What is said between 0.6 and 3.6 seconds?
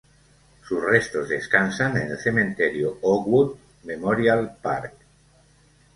Sus restos descansan en el Cementerio Oakwood